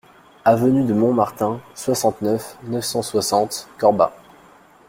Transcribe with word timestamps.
Avenue 0.45 0.83
de 0.83 0.95
Montmartin, 0.95 1.61
soixante-neuf, 1.75 2.57
neuf 2.63 2.83
cent 2.85 3.03
soixante 3.03 3.67
Corbas 3.77 4.11